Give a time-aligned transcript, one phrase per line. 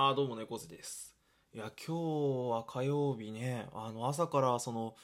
[0.00, 1.16] あーどうも猫背です。
[1.52, 4.94] いや、今日は火曜日ね、あの、朝からその、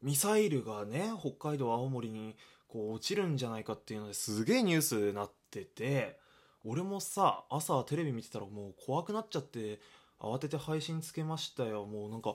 [0.00, 2.34] ミサイルがね、北海道、青森に
[2.66, 6.18] こう落ちるんじゃないかっていうのですげえニュースになってて、
[6.64, 9.80] 俺もさ、朝テレビ見てたらもう怖くなっちゃって、
[10.18, 11.84] 慌てて配信つけましたよ。
[11.84, 12.34] もうなんか、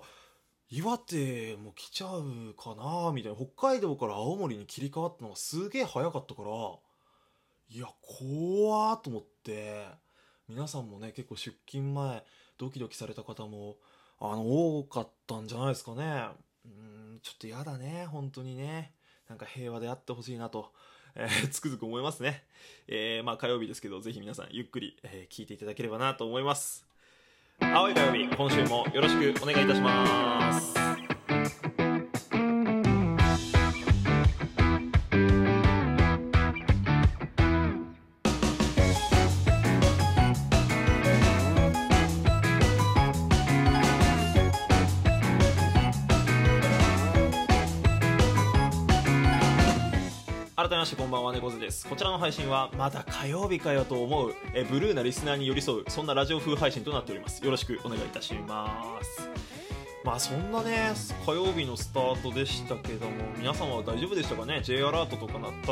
[0.70, 3.36] 岩手も来ちゃうかなみたいな。
[3.36, 6.50] 北海道から青森に切り替わったのがすげえ早かったから、
[7.70, 10.03] いや、怖ーと思って、
[10.50, 12.24] 皆さんもね、結構出勤前、
[12.58, 13.78] ドキドキされた方も、
[14.20, 16.28] あの、多かったんじゃないですかね。
[16.66, 18.92] うん、ちょっと嫌だね、本当にね。
[19.30, 20.72] なんか平和であってほしいなと、
[21.16, 22.44] えーつくづく思いますね。
[22.88, 26.86] えーまあ火曜日ですけど、ぜひ皆さんゆっくり、えー聞いていただければなと思います。
[27.60, 31.03] 青い火曜日、今週もよろしくお願いいたします。
[50.56, 51.88] 改めましてこんばんは猫背です。
[51.88, 57.44] こちらの配信はまだ火曜日かよと思うえブルーなリスナーに寄り添うそんなラジオ風配信となっております。
[57.44, 59.28] よろしくお願いいたします。
[60.06, 60.92] まあそんなね
[61.26, 65.68] 火曜日のスタートでしたけども皆様は大丈夫でしたかね？J アラートとか鳴った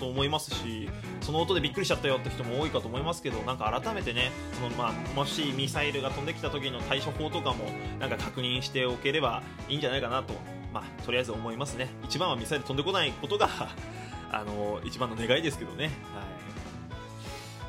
[0.00, 7.66] と思いますしその音でびっくりしちゃったよって人も多いかと思いますけどなんか改めてねその、まあ、もしミサイルが飛んできた時の対処法とかも
[8.00, 10.34] なんか確認しておければいいんじゃないかなと
[10.72, 11.90] まあ、とりあえず思いますね。
[12.04, 13.48] 一番はミサイル飛んでこないことが
[14.32, 15.92] あの一番の願いですけどね、はい、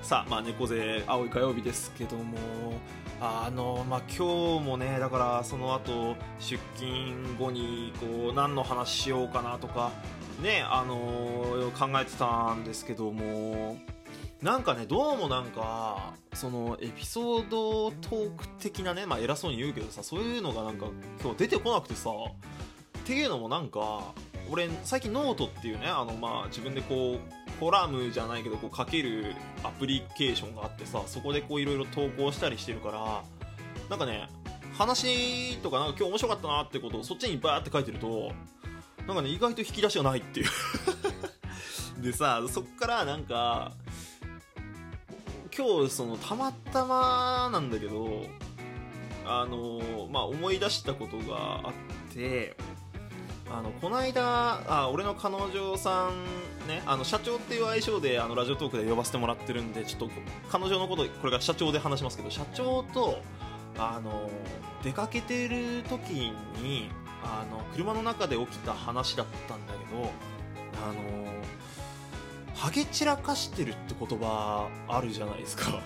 [0.01, 2.37] さあ、まあ、猫背青い火曜日ですけども
[3.19, 9.91] あの、まあ、今日もねだからその後出勤後にこう何の話しようかなとか
[10.41, 13.77] ねあの考えてたんですけども
[14.41, 20.87] なんかねどうもなんかそのエピソードトーク的なね、まあ、偉そうに言うけどさそういうのがなんか
[21.21, 22.09] 今日出てこなくてさ
[23.03, 24.13] っていうのもなんか
[24.49, 33.23] 俺最近ノートっていうねあのまあ自分でこうコラムじゃないけどこう書けるアプリケーションがあってさそこでこういろいろ投稿したりしてるから
[33.89, 34.29] なんかね
[34.73, 38.31] 話とかなんか今日面白かったなってことをそっちにバーって書いてると
[39.05, 40.47] なんかね意外と引き出しがないっていう。
[42.01, 43.71] でさそっからなんか
[45.55, 48.25] 今日そのたまたまなんだけど
[49.25, 52.55] あのまあ思い出したことがあって
[53.53, 56.25] あのこの間あ俺の彼女さん
[56.67, 60.09] ねあの社長っていう愛称であのラジオトークで呼ばせてもらってるんでちょっと
[60.49, 63.19] 彼女のことこれから社長で話しますけど社長と
[63.77, 64.31] あの
[64.83, 66.89] 出かけてる時に
[67.23, 70.09] あの車の中で起きた話だったんだけど
[70.83, 71.33] あの
[72.55, 75.79] ハゲ散らかしてるって言葉あるじゃないですか。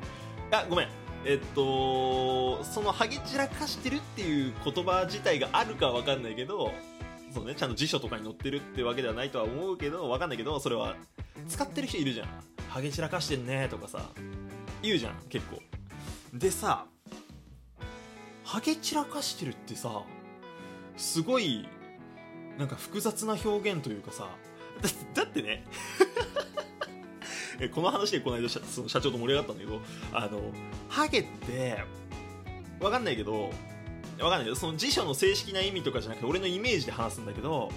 [0.52, 0.88] あごめん。
[1.26, 6.70] えっとそのハゲ散らかしてるっていう言葉自体があるかは分かんないけど
[7.34, 10.94] そうねちゃんと辞書とかに載ってるってわけではないとは思うけど分かんないけどそれは
[11.48, 12.28] 使ってる人いるじゃん。
[12.68, 14.00] ハゲ散らかしてんねとかさ
[14.82, 15.60] 言うじゃん結構。
[16.32, 16.86] でさ
[18.44, 20.02] ハゲ散らかしてるってさ
[20.96, 21.68] すごい
[22.58, 24.28] なんか複雑な表現というかさ
[25.14, 25.64] だだってね
[27.60, 29.80] えこの話でこの間社その社長と盛り上がったんだけど
[30.12, 30.40] あの
[30.88, 31.78] ハゲって
[32.80, 33.50] わかんないけど
[34.20, 37.70] わかんないけどその辞書の正式な意味とかじゃなくて俺のイメージで話すんだけど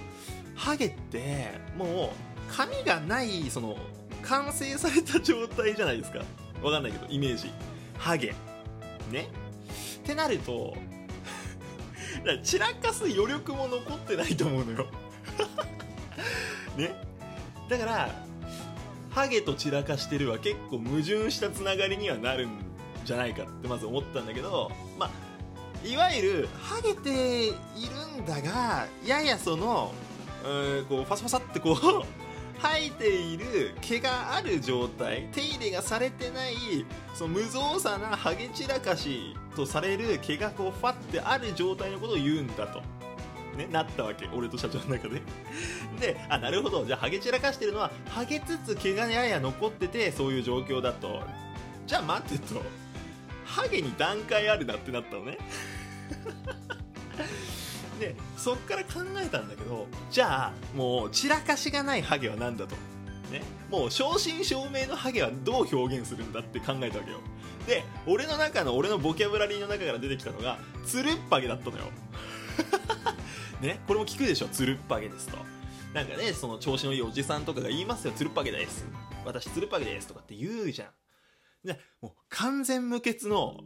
[0.55, 3.77] ハゲってもう髪がないその
[4.23, 6.19] 完成された状態じゃないですか。
[6.61, 7.51] わかんないけどイメージ。
[7.97, 8.33] ハゲ。
[9.11, 9.29] ね。
[9.99, 10.75] ってなると
[12.19, 14.87] だから散らかす余力も残ってないと思うのよ。
[16.77, 16.95] ね。
[17.69, 18.09] だから
[19.11, 22.51] ハゲと散らかしてるは結構矛盾したつながりにはなるん
[23.03, 25.09] じゃないかってまず思ったんだけどまあ
[25.83, 29.93] いわゆるハゲているんだがややその
[30.43, 31.77] うーこうファサファサってこう
[32.59, 36.55] 生えている毛がある状態手入れがされてない
[37.13, 42.81] その無造作なハゲ散らかしとされる毛がこうファってある状態のことを言うんだと、
[43.55, 45.21] ね、なったわけ俺と社長の中で。
[46.01, 46.85] であなるほど。
[46.85, 51.21] じゃあハゲ散らかしてるのはハゲつつ毛がやや残っててそういう状況だと。
[51.85, 52.61] じゃあ待ってと。
[53.47, 55.37] ハゲに段階あるなってなったのね。
[57.99, 62.75] でそっから考えたんだけどじゃあもう散らかしがないハゲは何だと、
[63.31, 63.41] ね、
[63.71, 67.19] もう正真正銘のハゲはどう表現するんだって考えたわけよ。
[67.65, 71.85] で俺の中の俺のボキャブラリーの中から出てきたのがつるっぱげだったのよ。
[73.61, 73.79] ね。
[73.87, 74.47] これも聞くでしょ？
[74.47, 75.37] つるっぱげですと。
[75.93, 78.13] なんかねその調子のいいおじさんとかが言いますよ。
[78.15, 78.85] つるっぱげです。
[79.25, 80.89] 私つるっぱげですとかって言うじゃん
[81.63, 83.57] ね、もう完全無欠の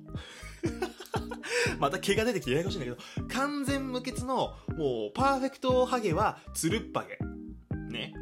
[1.80, 2.98] また毛が出てきてややこしいんだけど、
[3.30, 7.18] 完全無欠の、もう、パーフェクトハゲは、つるっぱげ。
[7.90, 8.14] ね。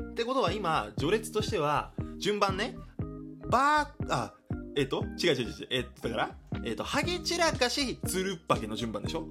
[0.00, 2.76] ってことは今、序列としては、順番ね、
[3.48, 4.34] バー、あ、
[4.76, 9.28] えっ、と、違う違う違う、えっ、と、だから、えっ、と、ハゲ散らかし、つるっぱげの順番でしょ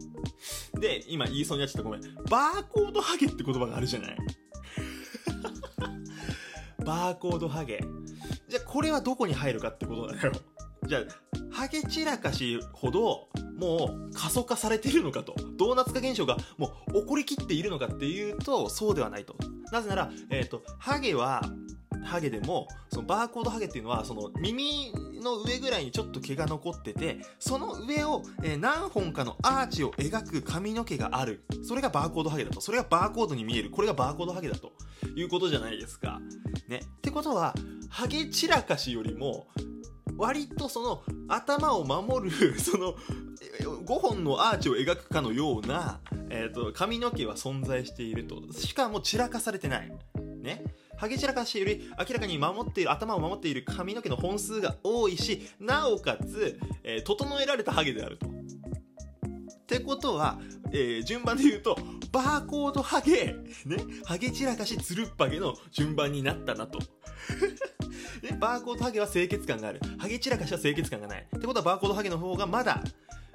[0.80, 2.02] で、今言いそうになっちゃったごめん。
[2.30, 4.18] バーコードハゲって言葉があるじゃない
[6.86, 7.84] バーコードハゲ。
[8.48, 10.32] じゃあこれはどこに入るかってことだよ。
[10.88, 11.02] じゃあ、
[11.52, 13.28] ハゲ散らかしほど、
[13.58, 15.36] もう過疎化されてるのかと。
[15.58, 19.36] ドーナツ化現象がもう起こりきっているのかっていうと、そうではないと。
[19.72, 21.42] なぜなら、えっ、ー、と、ハゲは、
[22.04, 31.44] ハゲでも、そのバーコードハゲっていうのは、その耳の上ぐらいにちょっと毛が残ってて、その上を、え、何本かのアーチを描く髪の毛がある。
[31.64, 32.62] それがバーコードハゲだと。
[32.62, 33.72] それがバーコードに見える。
[33.72, 34.72] これがバーコードハゲだと
[35.16, 36.22] いうことじゃないですか。
[36.68, 36.82] ね。
[36.84, 37.56] ってことは、
[37.96, 39.48] ハゲ散らかしよりも、
[40.18, 42.94] 割とその頭を守る その
[43.62, 48.52] 5本のアーチを描くかのような、えーと、髪の毛は存在していると。
[48.52, 49.90] しかも散らかされてない。
[50.42, 50.66] ね。
[50.98, 58.28] ハゲ散らかしより明らかに守っている頭を守っている髪の毛の本数が多いしなおかつ、えー、整えられたハゲであると。
[58.28, 60.38] ってことは、
[60.74, 61.78] えー、順番で言うと
[62.12, 66.80] バーコードハゲ、ね、ハゲ散らかしつるっぱげの順番になったなと。
[68.22, 69.80] ね、バーコードハゲは清潔感がある。
[69.98, 71.28] ハゲ散らかしは清潔感がない。
[71.36, 72.81] ってことはバーコードハゲの方がまだ、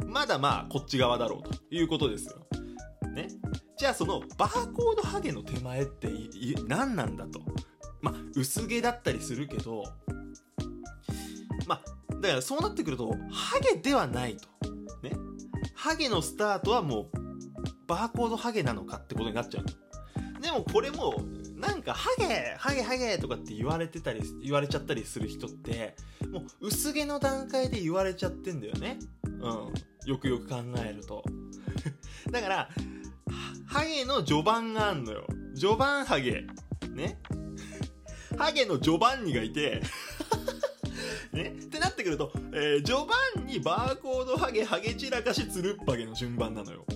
[0.07, 2.47] まだまあこっち側だろうということですよ。
[3.13, 3.29] ね。
[3.79, 6.09] じゃあそのバーコードハゲの手前って
[6.69, 7.41] 何なんだと。
[8.03, 9.85] まあ、薄毛だったりするけど、
[11.67, 14.49] まあ、だからそうなってくると、ハゲではないと。
[15.03, 15.13] ね。
[15.75, 17.19] ハゲのスタートはもう、
[17.87, 20.41] バーコードハゲなのかってことになっちゃう。
[20.41, 21.23] でもこれも、
[21.61, 25.95] なんか、ハゲハゲハゲとかって言われてたり、言われちゃったりする人って、
[26.31, 28.99] もう薄毛の段階で言われちゃってんだよね。
[29.25, 29.73] うん。
[30.07, 31.23] よくよく考えると。
[32.31, 32.69] だから、
[33.67, 35.27] ハゲの序盤があんのよ。
[35.55, 36.47] 序盤ハゲ。
[36.91, 37.21] ね。
[38.39, 39.83] ハゲのジョバンニがいて
[41.33, 41.57] ね。
[41.61, 43.05] ってなってくると、えー、序
[43.37, 46.87] 盤にバーコードハゲ、ハゲ散らかし、つるっぱげの順番なのよ。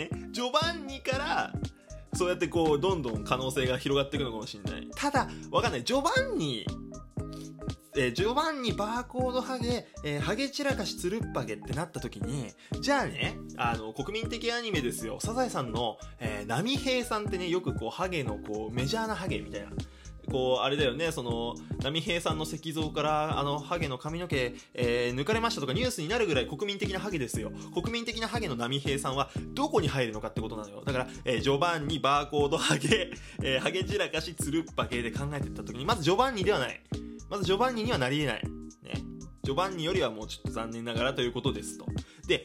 [0.00, 0.10] ね。
[0.32, 1.52] 序盤にから、
[2.14, 4.88] そうやってこう、どんどん可能性が広がっていくのかもしれない。
[4.94, 5.84] ただ、わかんない。
[5.84, 6.66] 序盤に
[7.96, 19.70] えー、ジョバンニバーコードハゲ、えー、ハゲ散らかしつるっぱげってなった時に、じゃあね、あの、国民的アニメですよ、サザエさんの、えー、波平さんってね、よくこう、ハゲのこう、メジャーなハゲみたいな。
[20.30, 27.50] こう、あれだよね、その、波平さんの石像から、あの、ハゲの髪の毛、えー、抜かれましたとかニュースになるぐらい国民的なハゲですよ。
[27.74, 30.82] 国民的なハゲの波平さんは、どこに入るのかってことなのよ。
[30.84, 33.10] だから、えー、ジョバンニ、バーコード、ハゲ、
[33.42, 36.80] えー、ハゲ散らかし、つるっぱげで考えていった時に、まずジョバンニではない。
[37.28, 38.42] まずジョバンニにはなり得ない。
[38.82, 39.02] ね。
[39.42, 41.86] ジョバンニよりはもうちょっと残念ながらということですと。
[42.26, 42.44] で、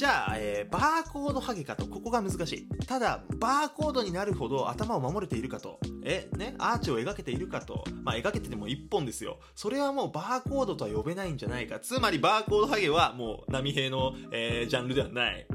[0.00, 2.86] じゃあ、えー、バーコードハゲかと、ここが難しい。
[2.86, 9.40] ただ、バーコードになるほど頭を守れているかと、え、ね、アーチを描けているかと、まあ、描けてても一本ですよ。
[9.54, 11.80] それはもうバーコードとは呼べないんじゃないか。
[11.80, 15.46] つまり、バーコードハゲはもう、波平の、えー、ジャンルではない。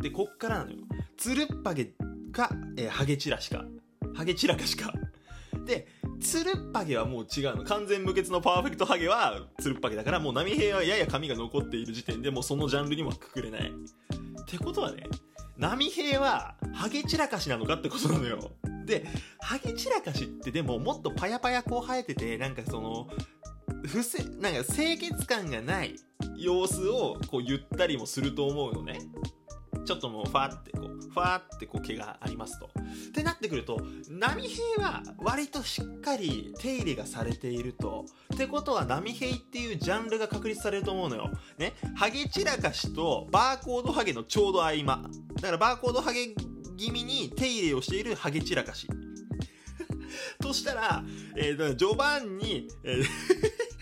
[0.00, 0.76] で、こっからなのよ。
[1.16, 1.86] つるっぱげ
[2.30, 3.64] か、えー、ハゲチラシか。
[4.14, 4.92] ハゲチラかしか。
[5.64, 5.88] で、
[6.20, 7.64] つるっぱげはもう違うの。
[7.64, 13.70] 完全無欠のパーフェクトハゲはつるっぱげだから、もう波平はやや髪が残っている時点でもうそのジャンルにはくくれない。
[13.70, 15.04] ってことはね、
[15.56, 18.52] 波平はハゲ散らかしなのかってことなのよ。
[18.84, 19.06] で、
[19.40, 23.08] ハゲ散らかしってでももっとパヤパヤこう生えてて、なんかその、
[23.84, 25.96] 不正、なんか清潔感がない
[26.36, 29.00] 様子をこう言ったりもすると思うのね。
[29.84, 32.66] ちょっともうファーってこう、ファーってこう毛がありますと。
[32.66, 38.06] ってなってくると、波平は割としっかり手入れがされていると。
[38.34, 41.30] ってことは波平っていうジャンルが確立されると思うのよ。
[41.58, 41.74] ね。
[41.96, 45.08] ハゲ散らかしとバーコードハゲのちょうど合間。
[45.34, 46.34] だからバーコードハゲ
[46.76, 48.88] 気味に手入れをしているハゲ散らかし。
[50.40, 51.04] としたら、
[51.36, 53.04] えー、序盤に、えー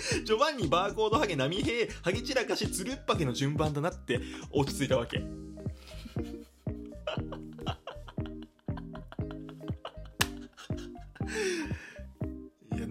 [0.25, 5.23] 序盤にバーコードハゲ、波平、ハゲ散らかし、つるっぱけの順番だなって落ち着いたわけ。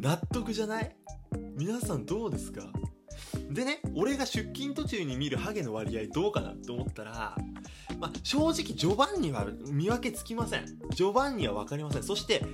[0.05, 0.95] 納得じゃない？
[1.57, 2.61] 皆さんどうですか？
[3.49, 7.35] でね俺が出勤途中に見るハゲの割合どうかなって思ったら
[7.97, 10.65] まあ、正直序盤には見分けつきません。
[10.95, 12.03] 序盤には分かりません。
[12.03, 12.45] そして、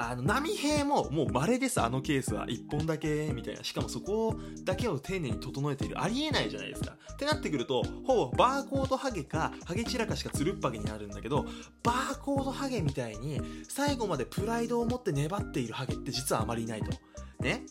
[0.00, 2.46] あの波平ももう稀ですあのケースは。
[2.46, 3.64] 1本だけみたいな。
[3.64, 6.00] しかもそこだけを丁寧に整えている。
[6.00, 6.96] ありえないじゃないですか。
[7.12, 11.46] ってなってくるとほぼバーコードハゲかハゲ散らかしかつるっぱげになるんだけど
[11.82, 16.86] バーコードハゲみたいに最後までプライドを持って粘っているハゲって実はあまりいないと。
[17.42, 17.64] ね？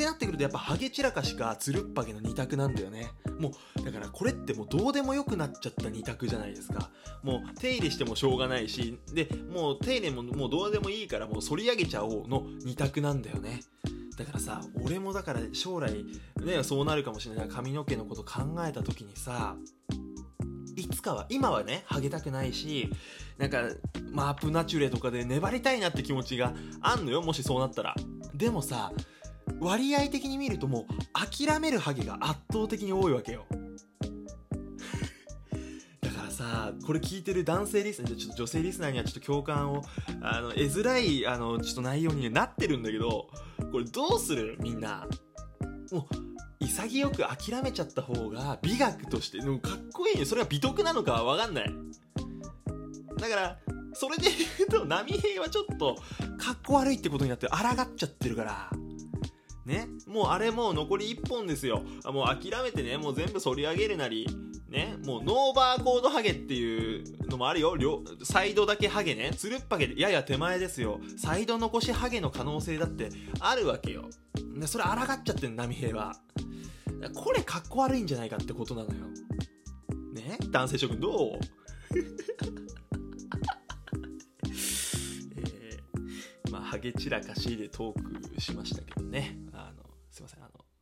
[0.00, 3.10] ってなってくるとやっぱハゲ散らかしかつるっぱげの2択なんだよね。
[3.38, 6.90] もうだからこれってもうどうでもよくなっちゃった2択じゃないですか。
[7.22, 13.60] もう手入れしてもしょうがないしでもう手入れももうどうでもいいからもう反り上げちゃおうの2択なんだよね。
[14.16, 16.04] だからさ俺もだから将来
[16.42, 19.56] ねそうなるかもしれない髪の毛のこと考えた時にさ
[20.76, 22.90] いつかは今はねハゲたくないし
[23.36, 23.62] なんか
[24.12, 27.94] マープナチュレとかで粘りたいなって気持ちがあんのよもしそうなったら。
[28.34, 28.92] でもさ
[29.60, 33.46] 割合的に見るともう諦めるハゲが圧倒的に多いわけよ。
[36.00, 39.84] だからさこれ聞いてる男性リスナーちょっと女性リスナーにはちょっと共感を
[40.22, 43.28] あの得づらいあのちょっと内容になってるんだけど
[43.70, 44.56] これどうする？
[44.60, 45.06] みんな。
[45.92, 51.74] もう潔く諦めちゃった方が美学としてでもかっこいいねそれが美徳なのかは分かんない。
[53.16, 53.58] だから
[53.92, 55.96] それで言うと波平はちょっと
[56.38, 58.70] かっこ悪いってことになって抗っちゃってるから。
[59.66, 61.82] ね、もうあれもう残り1本ですよ。
[62.06, 64.26] もう諦めてね、もう全部反り上げるなり、
[64.68, 67.76] ね、もうノーバーコードハゲっていうのもあるよ。
[67.76, 69.32] 両サイドだけハゲね。
[69.36, 71.00] つるっぱげで、やや手前ですよ。
[71.16, 74.08] サイド残しハゲの可能性だってあるわけよ。
[74.58, 76.14] でそれ抗っちゃってん波平は。
[77.14, 79.06] これかっこ悪いんじゃないかってことなのよ。
[80.14, 81.38] ね男性諸君どう？
[85.36, 89.36] えー、まあ、ハゲ散らかしでトークしましたけどね。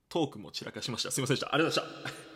[0.09, 1.11] トークも散らかしました。
[1.11, 1.55] すいませんでした。
[1.55, 2.28] ありがとうございました。